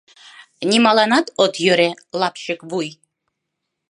Нимоланат 0.69 1.25
от 1.43 1.53
йӧрӧ, 1.65 1.89
лапчык 2.19 2.59
вуй... 2.69 2.87